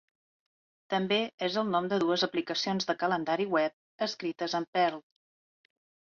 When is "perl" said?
4.79-4.97